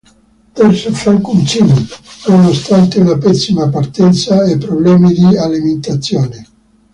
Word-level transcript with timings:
Terzo 0.59 0.91
Franco 0.95 1.29
Uncini 1.29 1.75
nonostante 2.25 2.99
una 2.99 3.19
pessima 3.19 3.69
partenza 3.69 4.43
e 4.45 4.57
problemi 4.57 5.13
di 5.13 5.37
alimentazione. 5.37 6.47